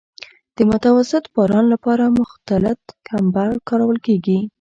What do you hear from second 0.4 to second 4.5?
د متوسط باران لپاره مختلط کمبر کارول کیږي